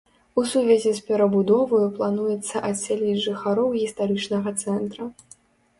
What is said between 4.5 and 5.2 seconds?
цэнтра.